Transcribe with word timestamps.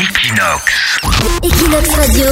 Equinox. 0.00 1.00
Equinox 1.44 1.90
Radio, 1.94 2.24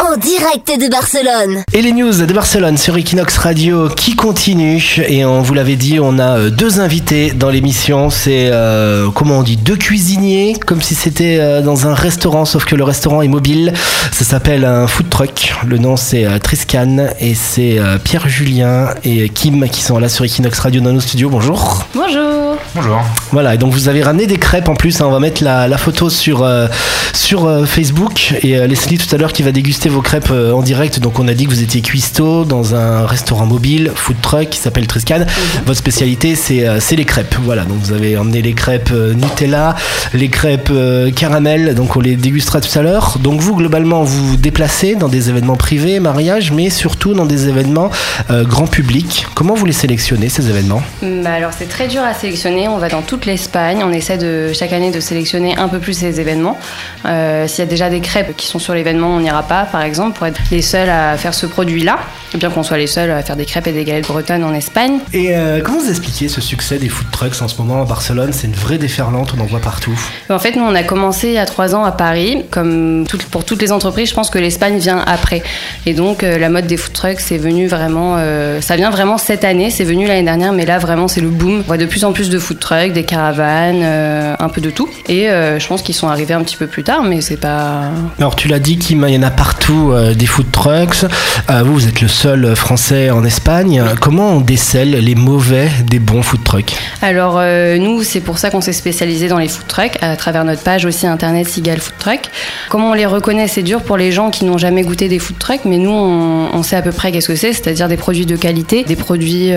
en 0.00 0.16
direct 0.16 0.68
de 0.80 0.88
Barcelone. 0.90 1.62
Et 1.74 1.82
les 1.82 1.92
news 1.92 2.10
de 2.24 2.32
Barcelone 2.32 2.78
sur 2.78 2.96
Equinox 2.96 3.36
Radio 3.36 3.90
qui 3.90 4.16
continuent. 4.16 4.80
Et 5.06 5.26
on 5.26 5.42
vous 5.42 5.52
l'avait 5.52 5.76
dit, 5.76 5.98
on 6.00 6.18
a 6.18 6.38
euh, 6.38 6.50
deux 6.50 6.80
invités 6.80 7.32
dans 7.32 7.50
l'émission. 7.50 8.08
C'est, 8.08 8.48
euh, 8.50 9.10
comment 9.10 9.40
on 9.40 9.42
dit, 9.42 9.58
deux 9.58 9.76
cuisiniers, 9.76 10.56
comme 10.66 10.80
si 10.80 10.94
c'était 10.94 11.36
euh, 11.38 11.60
dans 11.60 11.86
un 11.86 11.92
restaurant, 11.92 12.46
sauf 12.46 12.64
que 12.64 12.74
le 12.76 12.84
restaurant 12.84 13.20
est 13.20 13.28
mobile. 13.28 13.74
Ça 14.12 14.24
s'appelle 14.24 14.64
un 14.64 14.86
food 14.86 15.10
truck. 15.10 15.52
Le 15.66 15.76
nom 15.76 15.96
c'est 15.96 16.24
euh, 16.24 16.38
Triscan 16.38 17.08
et 17.20 17.34
c'est 17.34 17.78
euh, 17.78 17.98
Pierre-Julien 17.98 18.88
et 19.04 19.28
Kim 19.28 19.68
qui 19.68 19.82
sont 19.82 19.98
là 19.98 20.08
sur 20.08 20.24
Equinox 20.24 20.58
Radio 20.60 20.80
dans 20.80 20.92
nos 20.94 21.00
studios. 21.00 21.28
Bonjour. 21.28 21.84
Bonjour. 21.94 22.56
Bonjour. 22.74 23.00
Voilà, 23.32 23.54
et 23.54 23.58
donc 23.58 23.72
vous 23.72 23.88
avez 23.88 24.02
ramené 24.02 24.26
des 24.26 24.38
crêpes 24.38 24.68
en 24.68 24.74
plus. 24.74 25.00
hein. 25.00 25.06
on 25.06 25.10
va 25.10 25.20
mettre 25.20 25.42
la, 25.44 25.68
la 25.68 25.78
photo 25.78 26.10
sur, 26.10 26.42
euh, 26.42 26.66
sur 27.12 27.46
euh, 27.46 27.64
Facebook. 27.64 28.34
Et 28.42 28.56
euh, 28.56 28.66
Leslie 28.66 28.98
tout 28.98 29.14
à 29.14 29.18
l'heure 29.18 29.32
qui 29.32 29.42
va 29.42 29.52
déguster 29.52 29.88
vos 29.88 30.02
crêpes 30.02 30.30
euh, 30.30 30.52
en 30.52 30.62
direct. 30.62 31.00
Donc 31.00 31.18
on 31.18 31.28
a 31.28 31.34
dit 31.34 31.44
que 31.44 31.50
vous 31.50 31.62
étiez 31.62 31.80
cuistot 31.80 32.44
dans 32.44 32.74
un 32.74 33.06
restaurant 33.06 33.46
mobile, 33.46 33.92
food 33.94 34.20
truck 34.20 34.50
qui 34.50 34.58
s'appelle 34.58 34.86
Triscan. 34.86 35.26
Votre 35.64 35.78
spécialité 35.78 36.34
c'est 36.34 36.96
les 36.96 37.04
crêpes. 37.04 37.36
Voilà, 37.42 37.64
donc 37.64 37.78
vous 37.82 37.92
avez 37.92 38.16
emmené 38.16 38.42
les 38.42 38.52
crêpes 38.52 38.90
Nutella, 38.92 39.74
les 40.14 40.28
crêpes 40.28 40.72
caramel. 41.14 41.74
Donc 41.74 41.96
on 41.96 42.00
les 42.00 42.16
dégustera 42.16 42.60
tout 42.60 42.78
à 42.78 42.82
l'heure. 42.82 43.18
Donc 43.20 43.40
vous 43.40 43.56
globalement 43.56 44.02
vous 44.02 44.26
vous 44.28 44.36
déplacez 44.36 44.94
dans 44.94 45.08
des 45.08 45.30
événements 45.30 45.56
privés, 45.56 46.00
mariages, 46.00 46.52
mais 46.52 46.70
surtout 46.70 47.14
dans 47.14 47.26
des 47.26 47.48
événements 47.48 47.90
euh, 48.30 48.44
grand 48.44 48.66
public. 48.66 49.26
Comment 49.34 49.54
vous 49.54 49.66
les 49.66 49.72
sélectionnez 49.72 50.28
ces 50.28 50.48
événements? 50.48 50.82
Bah 51.02 51.32
alors 51.32 51.52
c'est 51.56 51.68
très 51.68 51.88
dur 51.88 52.02
à 52.02 52.14
sélectionner. 52.14 52.68
On 52.68 52.78
va 52.78 52.88
dans 52.88 53.02
toute 53.02 53.26
l'Espagne. 53.26 53.82
On 53.84 53.92
essaie 53.92 54.18
de 54.18 54.52
chaque 54.52 54.72
année 54.72 54.90
de 54.90 55.00
sélectionner 55.00 55.56
un 55.56 55.68
peu 55.68 55.78
plus 55.78 55.94
ces 55.94 56.20
événements. 56.20 56.58
Euh, 57.04 57.46
S'il 57.46 57.60
y 57.60 57.62
a 57.62 57.70
déjà 57.70 57.90
des 57.90 58.00
crêpes 58.00 58.36
qui 58.36 58.46
sont 58.46 58.58
sur 58.58 58.74
l'événement, 58.74 59.08
on 59.08 59.20
n'ira 59.20 59.42
pas, 59.42 59.64
par 59.64 59.82
exemple, 59.82 60.16
pour 60.18 60.26
être 60.26 60.40
les 60.50 60.62
seuls 60.62 60.88
à 60.88 61.16
faire 61.16 61.34
ce 61.34 61.46
produit-là. 61.46 61.98
Bien 62.34 62.50
qu'on 62.50 62.62
soit 62.62 62.76
les 62.76 62.86
seuls 62.86 63.10
à 63.10 63.22
faire 63.22 63.36
des 63.36 63.46
crêpes 63.46 63.66
et 63.66 63.72
des 63.72 63.84
galettes 63.84 64.08
bretonnes 64.08 64.44
en 64.44 64.52
Espagne. 64.52 64.98
Et 65.12 65.34
euh, 65.34 65.60
comment 65.62 65.78
vous 65.78 65.88
expliquez 65.88 66.28
ce 66.28 66.40
succès 66.40 66.76
des 66.78 66.88
food 66.88 67.10
trucks 67.10 67.40
en 67.40 67.48
ce 67.48 67.56
moment 67.62 67.80
à 67.80 67.84
Barcelone? 67.86 68.32
C'est 68.32 68.46
une 68.46 68.52
vraie 68.54 68.78
déferlante, 68.78 69.32
on 69.36 69.40
en 69.40 69.46
voit 69.46 69.60
partout. 69.60 69.98
En 70.28 70.38
fait, 70.38 70.54
nous, 70.56 70.64
on 70.64 70.74
a 70.74 70.82
commencé 70.82 71.28
il 71.28 71.34
y 71.34 71.38
a 71.38 71.46
trois 71.46 71.74
ans 71.74 71.84
à 71.84 71.92
Paris. 71.92 72.44
Comme 72.50 73.06
pour 73.30 73.44
toutes 73.44 73.62
les 73.62 73.72
entreprises, 73.72 74.10
je 74.10 74.14
pense 74.14 74.28
que 74.28 74.38
l'Espagne 74.38 74.78
vient 74.78 75.02
après. 75.06 75.42
Et 75.86 75.94
donc, 75.94 76.22
euh, 76.22 76.38
la 76.38 76.50
mode 76.50 76.66
des 76.66 76.76
food 76.76 76.92
trucks, 76.92 77.20
c'est 77.20 77.38
venu 77.38 77.68
vraiment. 77.68 78.16
euh, 78.18 78.60
ça 78.60 78.76
vient 78.76 78.90
vraiment 78.90 79.16
cette 79.18 79.44
année. 79.44 79.70
C'est 79.70 79.84
venu 79.84 80.06
l'année 80.06 80.24
dernière, 80.24 80.52
mais 80.52 80.66
là, 80.66 80.78
vraiment, 80.78 81.08
c'est 81.08 81.22
le 81.22 81.28
boom. 81.28 81.60
On 81.60 81.62
voit 81.62 81.78
de 81.78 81.86
plus 81.86 82.04
en 82.04 82.12
plus 82.12 82.28
de 82.28 82.38
food 82.38 82.58
trucks, 82.58 82.92
des 82.92 83.04
caravanes, 83.04 83.82
un 83.82 84.48
peu 84.48 84.60
de 84.60 84.70
tout. 84.70 84.88
Et 85.08 85.28
je 85.28 85.66
pense 85.66 85.80
qu'ils 85.82 85.94
sont 85.94 86.08
arrivés 86.08 86.34
un 86.34 86.42
petit 86.42 86.55
peu 86.58 86.66
plus 86.66 86.82
tard, 86.82 87.02
mais 87.02 87.20
c'est 87.20 87.36
pas. 87.36 87.90
Alors 88.18 88.36
tu 88.36 88.48
l'as 88.48 88.58
dit 88.58 88.78
Kim, 88.78 89.04
il 89.08 89.14
y 89.14 89.18
en 89.18 89.22
a 89.22 89.30
partout 89.30 89.90
euh, 89.92 90.14
des 90.14 90.26
food 90.26 90.50
trucks. 90.50 91.04
Euh, 91.50 91.62
vous, 91.62 91.74
vous 91.74 91.88
êtes 91.88 92.00
le 92.00 92.08
seul 92.08 92.54
français 92.56 93.10
en 93.10 93.24
Espagne. 93.24 93.82
Comment 94.00 94.30
on 94.30 94.40
décèle 94.40 94.90
les 94.90 95.14
mauvais 95.14 95.68
des 95.88 95.98
bons 95.98 96.22
food 96.22 96.42
trucks 96.44 96.74
Alors 97.02 97.36
euh, 97.38 97.78
nous, 97.78 98.02
c'est 98.02 98.20
pour 98.20 98.38
ça 98.38 98.50
qu'on 98.50 98.60
s'est 98.60 98.72
spécialisé 98.72 99.28
dans 99.28 99.38
les 99.38 99.48
food 99.48 99.66
trucks, 99.66 99.98
à 100.00 100.16
travers 100.16 100.44
notre 100.44 100.62
page 100.62 100.84
aussi 100.84 101.06
internet 101.06 101.48
Sigal 101.48 101.78
Food 101.78 101.98
Truck. 101.98 102.20
Comment 102.68 102.90
on 102.90 102.94
les 102.94 103.06
reconnaît, 103.06 103.48
c'est 103.48 103.62
dur 103.62 103.82
pour 103.82 103.96
les 103.96 104.12
gens 104.12 104.30
qui 104.30 104.44
n'ont 104.44 104.58
jamais 104.58 104.82
goûté 104.82 105.08
des 105.08 105.18
food 105.18 105.38
trucks, 105.38 105.64
mais 105.64 105.78
nous, 105.78 105.90
on, 105.90 106.48
on 106.52 106.62
sait 106.62 106.76
à 106.76 106.82
peu 106.82 106.92
près 106.92 107.12
qu'est-ce 107.12 107.28
que 107.28 107.36
c'est, 107.36 107.52
c'est-à-dire 107.52 107.88
des 107.88 107.96
produits 107.96 108.26
de 108.26 108.36
qualité, 108.36 108.84
des 108.84 108.96
produits 108.96 109.52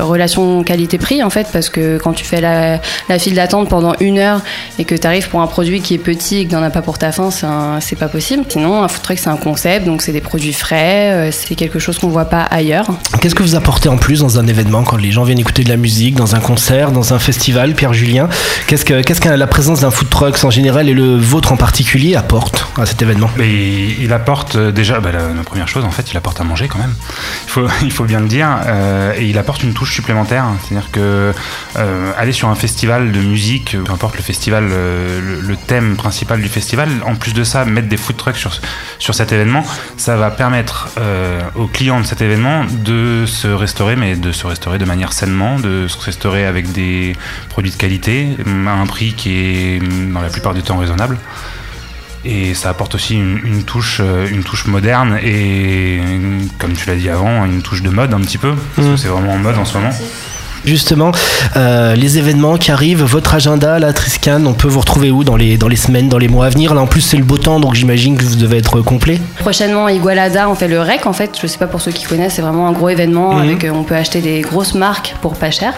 relation 0.00 0.62
qualité-prix 0.62 1.22
en 1.22 1.30
fait, 1.30 1.48
parce 1.52 1.68
que 1.68 1.98
quand 1.98 2.12
tu 2.12 2.24
fais 2.24 2.40
la, 2.40 2.80
la 3.08 3.18
file 3.18 3.34
d'attente 3.34 3.68
pendant 3.68 3.94
une 4.00 4.18
heure 4.18 4.40
et 4.78 4.84
que 4.84 4.94
tu 4.94 5.06
arrives 5.06 5.28
pour 5.28 5.40
un 5.40 5.46
produit 5.46 5.80
qui 5.80 5.94
est 5.94 5.98
petit 5.98 6.13
et 6.32 6.46
que 6.46 6.50
t'en 6.52 6.62
as 6.62 6.70
pas 6.70 6.82
pour 6.82 6.98
ta 6.98 7.12
faim, 7.12 7.30
c'est 7.80 7.96
pas 7.96 8.08
possible. 8.08 8.44
Sinon, 8.48 8.82
un 8.82 8.88
food 8.88 9.02
truck, 9.02 9.18
c'est 9.18 9.28
un 9.28 9.36
concept, 9.36 9.84
donc 9.86 10.02
c'est 10.02 10.12
des 10.12 10.20
produits 10.20 10.52
frais, 10.52 11.12
euh, 11.12 11.30
c'est 11.32 11.54
quelque 11.54 11.78
chose 11.78 11.98
qu'on 11.98 12.08
voit 12.08 12.24
pas 12.26 12.42
ailleurs. 12.42 12.86
Qu'est-ce 13.20 13.34
que 13.34 13.42
vous 13.42 13.54
apportez 13.56 13.88
en 13.88 13.96
plus 13.96 14.20
dans 14.20 14.38
un 14.38 14.46
événement 14.46 14.82
quand 14.84 14.96
les 14.96 15.10
gens 15.12 15.24
viennent 15.24 15.38
écouter 15.38 15.64
de 15.64 15.68
la 15.68 15.76
musique, 15.76 16.14
dans 16.14 16.34
un 16.34 16.40
concert, 16.40 16.92
dans 16.92 17.12
un 17.14 17.18
festival 17.18 17.74
Pierre 17.74 17.92
Julien, 17.92 18.28
qu'est-ce 18.66 18.84
que, 18.84 19.02
qu'est-ce 19.02 19.20
que 19.20 19.28
la 19.28 19.46
présence 19.46 19.80
d'un 19.80 19.90
food 19.90 20.08
truck 20.10 20.36
en 20.44 20.50
général 20.50 20.88
et 20.88 20.94
le 20.94 21.16
vôtre 21.16 21.52
en 21.52 21.56
particulier 21.56 22.14
apporte 22.16 22.66
à 22.78 22.86
cet 22.86 23.02
événement? 23.02 23.30
Et 23.40 23.96
il 24.00 24.12
apporte 24.12 24.56
euh, 24.56 24.70
déjà, 24.72 25.00
bah, 25.00 25.10
la, 25.12 25.34
la 25.34 25.42
première 25.42 25.68
chose 25.68 25.84
en 25.84 25.90
fait, 25.90 26.10
il 26.10 26.16
apporte 26.16 26.40
à 26.40 26.44
manger 26.44 26.68
quand 26.68 26.78
même. 26.78 26.94
Il 27.46 27.50
faut, 27.50 27.66
il 27.82 27.92
faut 27.92 28.04
bien 28.04 28.20
le 28.20 28.28
dire. 28.28 28.48
euh, 28.66 29.12
et 29.16 29.24
il 29.26 29.38
apporte 29.38 29.62
une 29.62 29.72
touche 29.74 29.94
supplémentaire. 29.94 30.44
C'est-à-dire 30.68 30.90
que 30.90 31.32
euh, 31.76 32.12
aller 32.16 32.32
sur 32.32 32.48
un 32.48 32.54
festival 32.54 33.12
de 33.12 33.18
musique, 33.20 33.76
peu 33.84 33.92
importe 33.92 34.16
le 34.16 34.22
festival, 34.22 34.64
le, 34.68 35.40
le 35.40 35.56
thème 35.56 35.96
principal 36.04 36.42
du 36.42 36.48
festival, 36.48 36.90
en 37.06 37.14
plus 37.14 37.32
de 37.32 37.44
ça, 37.44 37.64
mettre 37.64 37.88
des 37.88 37.96
food 37.96 38.18
trucks 38.18 38.36
sur, 38.36 38.52
sur 38.98 39.14
cet 39.14 39.32
événement, 39.32 39.64
ça 39.96 40.16
va 40.16 40.30
permettre 40.30 40.90
euh, 40.98 41.40
aux 41.54 41.66
clients 41.66 41.98
de 41.98 42.04
cet 42.04 42.20
événement 42.20 42.66
de 42.70 43.24
se 43.26 43.48
restaurer, 43.48 43.96
mais 43.96 44.14
de 44.14 44.30
se 44.30 44.46
restaurer 44.46 44.76
de 44.76 44.84
manière 44.84 45.14
sainement, 45.14 45.58
de 45.58 45.88
se 45.88 45.98
restaurer 45.98 46.44
avec 46.44 46.72
des 46.72 47.16
produits 47.48 47.70
de 47.70 47.76
qualité, 47.76 48.36
à 48.66 48.72
un 48.72 48.86
prix 48.86 49.14
qui 49.14 49.30
est 49.32 49.82
dans 50.12 50.20
la 50.20 50.28
plupart 50.28 50.52
du 50.52 50.62
temps 50.62 50.76
raisonnable. 50.76 51.16
Et 52.26 52.52
ça 52.52 52.68
apporte 52.68 52.94
aussi 52.94 53.14
une, 53.14 53.40
une 53.42 53.64
touche, 53.64 54.00
euh, 54.00 54.28
une 54.28 54.44
touche 54.44 54.66
moderne 54.66 55.18
et, 55.22 56.00
comme 56.58 56.74
tu 56.74 56.86
l'as 56.86 56.96
dit 56.96 57.08
avant, 57.08 57.46
une 57.46 57.62
touche 57.62 57.82
de 57.82 57.88
mode 57.88 58.12
un 58.12 58.20
petit 58.20 58.38
peu. 58.38 58.54
Parce 58.76 58.88
que 58.88 58.96
c'est 58.98 59.08
vraiment 59.08 59.32
en 59.32 59.38
mode 59.38 59.56
en 59.56 59.64
ce 59.64 59.78
moment. 59.78 59.94
Justement, 60.64 61.12
euh, 61.56 61.94
les 61.94 62.18
événements 62.18 62.56
qui 62.56 62.70
arrivent, 62.70 63.02
votre 63.02 63.34
agenda, 63.34 63.78
la 63.78 63.92
Triscan, 63.92 64.44
on 64.46 64.54
peut 64.54 64.68
vous 64.68 64.80
retrouver 64.80 65.10
où 65.10 65.24
dans 65.24 65.36
les, 65.36 65.56
dans 65.56 65.68
les 65.68 65.76
semaines, 65.76 66.08
dans 66.08 66.18
les 66.18 66.28
mois 66.28 66.46
à 66.46 66.48
venir? 66.48 66.74
Là 66.74 66.80
en 66.80 66.86
plus 66.86 67.00
c'est 67.00 67.16
le 67.16 67.24
beau 67.24 67.38
temps, 67.38 67.60
donc 67.60 67.74
j'imagine 67.74 68.16
que 68.16 68.24
vous 68.24 68.36
devez 68.36 68.58
être 68.58 68.80
complet. 68.80 69.20
Prochainement, 69.38 69.86
à 69.86 69.92
Igualada, 69.92 70.48
on 70.48 70.54
fait 70.54 70.68
le 70.68 70.80
REC. 70.80 71.06
En 71.06 71.12
fait, 71.12 71.36
je 71.40 71.46
sais 71.46 71.58
pas 71.58 71.66
pour 71.66 71.80
ceux 71.80 71.92
qui 71.92 72.04
connaissent, 72.04 72.34
c'est 72.34 72.42
vraiment 72.42 72.66
un 72.68 72.72
gros 72.72 72.88
événement 72.88 73.34
Mhm. 73.34 73.40
avec, 73.42 73.64
euh, 73.64 73.70
on 73.74 73.82
peut 73.84 73.94
acheter 73.94 74.20
des 74.20 74.40
grosses 74.40 74.74
marques 74.74 75.14
pour 75.20 75.34
pas 75.36 75.50
cher. 75.50 75.74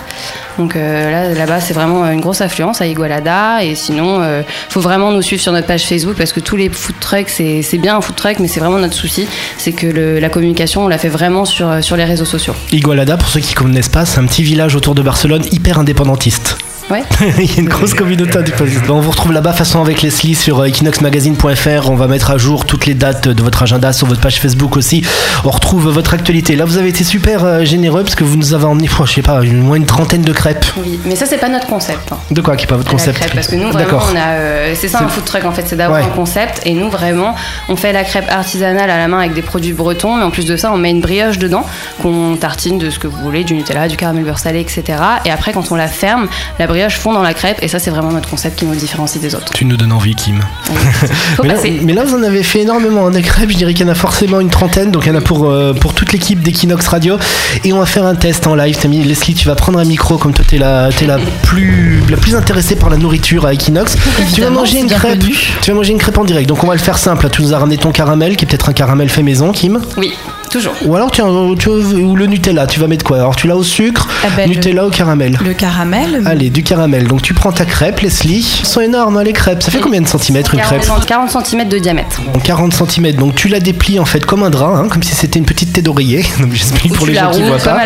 Donc 0.59 0.75
euh, 0.77 1.11
là, 1.11 1.35
là-bas, 1.35 1.61
c'est 1.61 1.75
vraiment 1.75 2.07
une 2.11 2.21
grosse 2.21 2.41
affluence 2.41 2.81
à 2.81 2.87
Igualada. 2.87 3.63
Et 3.65 3.75
sinon, 3.75 4.21
euh, 4.21 4.43
faut 4.69 4.81
vraiment 4.81 5.11
nous 5.13 5.23
suivre 5.23 5.43
sur 5.43 5.53
notre 5.53 5.67
page 5.67 5.85
Facebook 5.85 6.15
parce 6.17 6.33
que 6.33 6.41
tous 6.41 6.57
les 6.57 6.69
food 6.71 6.95
trucks, 7.01 7.29
c'est 7.29 7.79
bien 7.79 7.97
un 7.97 8.01
food 8.01 8.17
truck, 8.17 8.39
mais 8.39 8.49
c'est 8.49 8.61
vraiment 8.61 8.79
notre 8.79 8.95
souci, 8.95 9.27
c'est 9.59 9.73
que 9.73 9.87
le- 9.87 10.19
la 10.21 10.29
communication, 10.29 10.85
on 10.85 10.89
la 10.89 10.99
fait 10.99 11.09
vraiment 11.09 11.45
sur 11.45 11.69
euh, 11.69 11.81
sur 11.83 11.97
les 11.97 12.05
réseaux 12.05 12.25
sociaux. 12.25 12.55
Igualada, 12.73 13.17
pour 13.17 13.29
ceux 13.29 13.41
qui 13.41 13.55
ne 13.55 13.59
connaissent 13.59 13.89
pas, 13.89 14.05
c'est 14.07 14.19
un 14.21 14.25
petit 14.27 14.43
village 14.45 14.76
autour 14.77 14.95
de 14.95 15.03
Barcelone 15.03 15.45
hyper 15.53 15.79
indépendantiste. 15.79 16.66
Ouais. 16.89 17.03
Il 17.39 17.53
y 17.53 17.57
a 17.57 17.61
une 17.63 17.69
grosse 17.69 17.95
communauté 17.95 18.39
indépendantiste. 18.39 18.89
On 18.89 19.01
vous 19.01 19.11
retrouve 19.11 19.33
là-bas, 19.33 19.53
façon 19.53 19.81
avec 19.83 20.03
Leslie 20.03 20.35
sur 20.37 20.61
euh, 20.61 20.67
equinoxmagazine.fr. 20.67 21.91
On 21.91 21.97
va 21.97 22.07
mettre 22.07 22.31
à 22.31 22.39
jour 22.39 22.65
toutes 22.65 22.87
les 22.87 22.95
dates 22.95 23.27
de 23.29 23.43
votre 23.43 23.63
agenda 23.63 23.93
sur 23.93 24.07
votre 24.07 24.21
page 24.21 24.41
Facebook 24.41 24.77
aussi. 24.77 25.05
On 25.45 25.51
retrouve 25.51 25.89
votre 25.89 26.15
actualité. 26.15 26.55
Là, 26.55 26.65
vous 26.65 26.79
avez 26.79 26.89
été 26.91 27.03
super 27.03 27.45
euh, 27.45 27.65
généreux 27.65 28.03
parce 28.05 28.15
que 28.15 28.23
vous 28.25 28.37
nous 28.37 28.55
avez 28.55 28.67
emmené, 28.67 28.89
je 29.05 29.13
sais 29.13 29.23
pas, 29.23 29.43
une, 29.43 29.63
moins 29.63 29.77
une 29.77 29.87
trentaine 29.87 30.23
de 30.23 30.33
crêpes. 30.33 30.65
Oui, 30.77 31.01
mais 31.05 31.17
ça, 31.17 31.27
c'est 31.27 31.39
pas 31.39 31.49
notre 31.49 31.67
concept. 31.67 32.13
hein. 32.13 32.19
De 32.31 32.41
quoi 32.41 32.57
qui 32.57 32.65
est 32.65 32.69
pas 32.69 32.77
votre 32.77 32.89
la 32.89 32.93
concept 32.93 33.19
crêpe, 33.19 33.35
parce 33.35 33.49
que 33.49 33.57
nous 33.57 33.71
vraiment 33.71 33.99
on 34.13 34.17
a 34.17 34.35
euh, 34.35 34.75
c'est 34.77 34.89
ça 34.89 35.01
un 35.03 35.09
food 35.09 35.25
truck 35.25 35.45
en 35.45 35.53
fait 35.53 35.65
c'est 35.67 35.77
d'avoir 35.77 36.01
Ouais. 36.01 36.05
un 36.07 36.15
concept 36.15 36.61
et 36.67 36.75
nous 36.75 36.91
vraiment 36.91 37.35
on 37.69 37.77
fait 37.77 37.93
la 37.93 38.05
crêpe 38.05 38.27
artisanale 38.31 38.91
à 38.91 38.99
la 38.99 39.09
main 39.09 39.21
avec 39.21 39.33
des 39.35 39.43
produits 39.43 39.73
bretons 39.73 40.17
mais 40.17 40.25
en 40.25 40.31
plus 40.31 40.45
de 40.45 40.57
ça 40.57 40.71
on 40.73 40.77
met 40.77 40.91
une 40.91 41.01
brioche 41.01 41.39
dedans 41.39 41.65
qu'on 42.03 42.37
tartine 42.37 42.79
de 42.79 42.91
ce 42.91 42.99
que 42.99 43.07
vous 43.07 43.17
voulez 43.23 43.45
du 43.45 43.55
Nutella 43.55 43.89
du 43.89 43.97
caramel 43.97 44.25
beurre 44.25 44.39
salé 44.39 44.61
etc 44.61 44.99
et 45.25 45.31
après 45.31 45.53
quand 45.53 45.71
on 45.73 45.75
la 45.77 45.89
ferme 45.89 46.29
la 46.59 46.67
brioche 46.67 46.76
fond 46.91 47.13
dans 47.13 47.23
la 47.23 47.35
crêpe 47.35 47.59
et 47.63 47.69
ça 47.69 47.79
c'est 47.79 47.91
vraiment 47.91 48.13
notre 48.13 48.29
concept 48.29 48.59
qui 48.59 48.65
nous 48.67 48.75
différencie 48.75 49.21
des 49.21 49.35
autres 49.35 49.53
Tu 49.53 49.65
nous 49.65 49.77
donnes 49.77 49.93
envie, 49.93 50.15
Kim. 50.15 50.41
Mais 51.43 51.49
là, 51.49 51.55
passer 51.55 51.81
mais 51.83 51.93
là, 51.93 52.05
vous 52.05 52.15
en 52.15 52.23
avez 52.23 52.43
fait 52.43 52.61
énormément. 52.61 53.11
Des 53.11 53.23
crêpes, 53.23 53.51
je 53.51 53.57
dirais 53.57 53.75
qu'il 53.75 53.87
y 53.87 53.89
en 53.89 53.93
a 53.93 53.95
forcément 53.95 54.41
une 54.41 54.51
trentaine. 54.51 54.91
Donc, 54.91 55.05
il 55.07 55.09
y 55.09 55.13
en 55.13 55.17
a 55.17 55.21
pour, 55.21 55.45
euh, 55.51 55.73
pour 55.75 55.95
toute 55.95 56.13
l'équipe 56.13 56.41
d'Equinox 56.41 56.87
Radio. 56.89 57.19
Et 57.65 57.73
on 57.73 57.79
va 57.79 57.87
faire 57.87 58.05
un 58.05 58.15
test 58.15 58.47
en 58.47 58.55
live. 58.55 58.77
T'as 58.81 58.89
mis- 58.89 59.03
Leslie, 59.03 59.35
tu 59.35 59.47
vas 59.47 59.55
prendre 59.55 59.79
un 59.79 59.85
micro 59.85 60.17
comme 60.19 60.33
toi, 60.33 60.45
t'es 60.49 60.59
la, 60.59 60.91
t'es 60.97 61.07
la, 61.07 61.19
plus, 61.43 62.01
la 62.09 62.17
plus 62.17 62.35
intéressée 62.35 62.77
par 62.77 62.91
la 62.91 62.97
nourriture 62.97 63.47
à 63.47 63.53
Equinox. 63.55 63.97
tu 64.35 64.41
vas 64.41 64.51
manger 64.51 64.79
une 64.81 64.89
crêpe. 64.91 65.19
Tu 65.63 65.71
vas 65.71 65.77
manger 65.77 65.93
une 65.93 65.99
crêpe 65.99 66.19
en 66.19 66.25
direct. 66.25 66.49
Donc, 66.49 66.65
on 66.65 66.67
va 66.67 66.75
le 66.75 66.81
faire 66.81 66.99
simple. 66.99 67.29
Tu 67.31 67.43
nous 67.43 67.53
as 67.55 67.59
ramené 67.59 67.77
ton 67.79 67.93
caramel, 67.93 68.37
qui 68.37 68.45
est 68.45 68.49
peut-être 68.49 68.69
un 68.69 68.73
caramel 68.73 69.09
fait 69.09 69.23
maison, 69.23 69.53
Kim. 69.53 69.81
oui 69.97 70.13
toujours 70.49 70.75
Ou 70.85 70.97
alors, 70.97 71.11
tiens, 71.11 71.27
tu, 71.59 71.69
ou 71.69 72.17
le 72.17 72.27
Nutella. 72.27 72.67
Tu 72.67 72.81
vas 72.81 72.87
mettre 72.87 73.05
quoi 73.05 73.19
Alors, 73.19 73.37
tu 73.37 73.47
l'as 73.47 73.57
au 73.57 73.63
sucre, 73.63 74.09
Ah 74.25 74.29
ben, 74.37 74.49
Nutella 74.49 74.87
au 74.87 74.91
caramel. 74.91 75.39
Le 75.45 75.55
caramel, 75.55 76.23
Allez, 76.27 76.51
du 76.51 76.63
caramel. 76.63 77.07
Donc, 77.07 77.23
tu 77.23 77.35
prends 77.35 77.53
ta 77.53 77.65
crêpe, 77.65 78.01
Leslie. 78.01 78.47
Elles 78.61 78.67
sont 78.67 78.81
énormes, 78.81 79.17
hein, 79.17 79.25
les 79.25 79.33
crêpes. 79.33 79.63
Ça 79.63 79.71
fait 79.71 79.81
combien 79.81 80.01
de 80.01 80.09
centimètres 80.09 80.55
une 80.55 80.61
crêpe 80.61 80.83
40, 80.83 81.07
40 81.07 81.47
cm 81.47 81.69
de 81.69 81.79
diamètre 81.79 82.21
en 82.35 82.39
40 82.39 82.73
cm. 82.73 83.13
Donc 83.13 83.35
tu 83.35 83.49
la 83.49 83.61
déplies 83.61 83.99
en 83.99 84.05
fait 84.05 84.25
comme 84.25 84.43
un 84.43 84.51
drap, 84.51 84.75
hein, 84.77 84.89
comme 84.89 85.03
si 85.03 85.15
c'était 85.15 85.39
une 85.39 85.45
petite 85.45 85.73
tête 85.73 85.85
d'oreiller. 85.85 86.25
Donc 86.41 86.53
j'explique 86.53 86.93
pour 86.95 87.07
tu 87.07 87.13
les 87.13 87.19
la 87.19 87.25
gens 87.25 87.31
qui 87.33 87.43
voient 87.43 87.59
pas. 87.59 87.79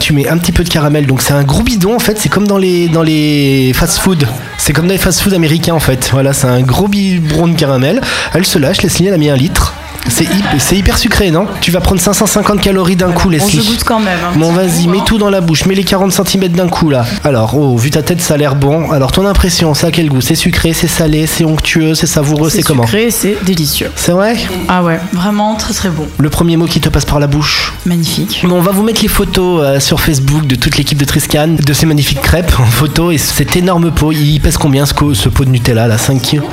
Tu 0.00 0.12
mets 0.12 0.28
un 0.28 0.38
petit 0.38 0.52
peu 0.52 0.64
de 0.64 0.68
caramel, 0.68 1.06
donc 1.06 1.22
c'est 1.22 1.32
un 1.32 1.42
gros 1.42 1.62
bidon 1.62 1.94
en 1.94 1.98
fait. 1.98 2.18
C'est 2.18 2.28
comme 2.28 2.46
dans 2.46 2.58
les 2.58 2.88
dans 2.88 3.02
les 3.02 3.72
fast-food. 3.74 4.26
C'est 4.58 4.72
comme 4.72 4.86
dans 4.86 4.92
les 4.92 4.98
fast-food 4.98 5.34
américains 5.34 5.74
en 5.74 5.80
fait. 5.80 6.10
Voilà, 6.12 6.32
c'est 6.32 6.46
un 6.46 6.60
gros 6.60 6.88
biberon 6.88 7.48
de 7.48 7.54
caramel. 7.56 8.00
Elle 8.34 8.46
se 8.46 8.58
lâche, 8.58 8.82
Leslie, 8.82 9.06
elle 9.06 9.14
a 9.14 9.18
mis 9.18 9.30
un 9.30 9.36
litre. 9.36 9.74
C'est 10.08 10.24
hy- 10.24 10.42
c'est 10.58 10.76
hyper 10.76 10.96
sucré, 10.98 11.30
non? 11.30 11.46
Tu 11.60 11.70
vas 11.70 11.80
prendre 11.80 12.00
550 12.00 12.60
calories 12.60 12.96
d'un 12.96 13.10
coup, 13.12 13.28
On 13.28 13.30
Leslie. 13.30 13.62
se 13.62 13.66
goûte 13.70 13.84
quand 13.84 13.98
même. 14.00 14.18
hein. 14.24 14.32
Bon, 14.36 14.52
vas-y, 14.52 14.86
mets 14.88 15.00
tout 15.04 15.18
dans 15.18 15.30
la 15.30 15.40
bouche, 15.40 15.66
mets 15.66 15.74
les 15.74 15.84
40 15.84 16.12
cm 16.12 16.48
d'un 16.48 16.68
coup 16.68 16.90
là. 16.90 17.04
Alors, 17.24 17.54
oh, 17.56 17.76
vu 17.76 17.90
ta 17.90 18.02
tête, 18.02 18.20
ça 18.22 18.34
a 18.34 18.36
l'air 18.36 18.54
bon. 18.56 18.90
Alors, 18.90 19.12
ton 19.12 19.26
impression, 19.26 19.74
ça 19.74 19.88
a 19.88 19.90
quel 19.90 20.08
goût? 20.08 20.20
C'est 20.20 20.34
sucré, 20.34 20.72
c'est 20.72 20.86
salé, 20.86 21.26
c'est 21.26 21.44
onctueux, 21.44 21.94
c'est 21.94 22.06
savoureux, 22.06 22.50
c'est 22.50 22.62
comment? 22.62 22.84
sucré, 22.84 23.10
c'est 23.10 23.36
délicieux. 23.44 23.90
C'est 23.96 24.12
vrai? 24.12 24.36
Ah 24.68 24.82
ouais, 24.82 24.98
vraiment 25.12 25.54
très 25.56 25.74
très 25.74 25.88
bon. 25.90 26.06
Le 26.18 26.30
premier 26.30 26.56
mot 26.56 26.66
qui 26.66 26.80
te 26.80 26.88
passe 26.88 27.04
par 27.04 27.18
la 27.20 27.26
bouche 27.26 27.74
Magnifique. 27.84 28.40
Bon, 28.44 28.56
on 28.56 28.62
va 28.62 28.72
vous 28.72 28.82
mettre 28.82 29.02
les 29.02 29.08
photos 29.08 29.62
euh, 29.64 29.80
sur 29.80 30.00
Facebook 30.00 30.46
de 30.46 30.54
toute 30.56 30.76
l'équipe 30.76 30.98
de 30.98 31.04
Triscan, 31.04 31.48
de 31.64 31.72
ces 31.72 31.86
magnifiques 31.86 32.20
crêpes 32.22 32.52
en 32.58 32.64
photo 32.64 33.10
et 33.10 33.18
cet 33.18 33.56
énorme 33.56 33.90
pot. 33.90 34.12
Il 34.12 34.40
pèse 34.40 34.56
combien 34.56 34.86
ce, 34.86 34.94
pot 35.28 35.44
de 35.44 35.50
Nutella 35.50 35.86
là? 35.86 35.98
5 35.98 36.20
kilos 36.22 36.44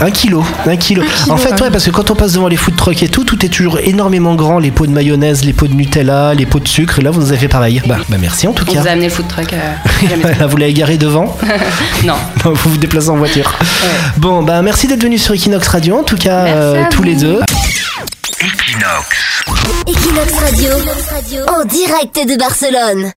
1 0.00 0.10
kilo 0.10 0.44
1 0.66 0.76
kilo. 0.76 1.02
En 1.30 1.36
fait, 1.36 1.60
ouais, 1.60 1.70
parce 1.70 1.84
que 1.84 1.90
quand 1.90 2.10
on 2.10 2.14
passe 2.14 2.32
devant 2.34 2.48
les 2.48 2.56
food 2.56 2.76
trucks 2.76 2.93
et 3.02 3.08
tout, 3.08 3.24
tout 3.24 3.44
est 3.44 3.48
toujours 3.48 3.78
énormément 3.78 4.34
grand. 4.34 4.58
Les 4.58 4.70
pots 4.70 4.86
de 4.86 4.92
mayonnaise, 4.92 5.44
les 5.44 5.52
pots 5.52 5.66
de 5.66 5.74
Nutella, 5.74 6.34
les 6.34 6.46
pots 6.46 6.60
de 6.60 6.68
sucre. 6.68 6.98
Et 6.98 7.02
là, 7.02 7.10
vous 7.10 7.20
nous 7.20 7.28
avez 7.28 7.38
fait 7.38 7.48
pareil. 7.48 7.82
Bah, 7.86 7.96
bah 8.08 8.16
merci 8.20 8.46
en 8.46 8.52
tout 8.52 8.64
On 8.68 8.72
cas. 8.72 8.80
vous 8.80 8.88
a 8.88 8.90
amené 8.90 9.06
le 9.08 9.12
food 9.12 9.28
truck. 9.28 9.52
euh, 9.52 10.46
vous 10.48 10.56
l'avez 10.56 10.72
garé 10.72 10.96
devant 10.96 11.36
non. 12.04 12.14
Vous 12.44 12.70
vous 12.70 12.76
déplacez 12.78 13.08
en 13.10 13.16
voiture. 13.16 13.52
Bon, 14.18 14.42
bah 14.42 14.62
merci 14.62 14.86
d'être 14.86 15.02
venu 15.02 15.18
sur 15.18 15.34
Equinox 15.34 15.66
Radio, 15.68 15.96
en 15.98 16.02
tout 16.04 16.16
cas, 16.16 16.44
euh, 16.46 16.84
tous 16.90 16.98
vous. 16.98 17.02
les 17.04 17.14
deux. 17.16 17.40
Equinox 19.86 20.32
Radio, 20.40 20.70
en 21.48 21.64
direct 21.64 22.16
de 22.28 22.38
Barcelone. 22.38 23.12